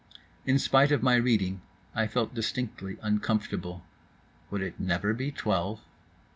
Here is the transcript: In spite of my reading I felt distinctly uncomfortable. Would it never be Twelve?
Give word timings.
In 0.47 0.57
spite 0.57 0.91
of 0.91 1.03
my 1.03 1.13
reading 1.13 1.61
I 1.93 2.07
felt 2.07 2.33
distinctly 2.33 2.97
uncomfortable. 3.03 3.83
Would 4.49 4.63
it 4.63 4.79
never 4.79 5.13
be 5.13 5.31
Twelve? 5.31 5.79